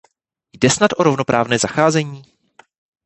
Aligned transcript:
Jde 0.53 0.69
snad 0.69 0.91
o 0.97 1.03
rovnoprávné 1.03 1.59
zacházení? 1.59 2.23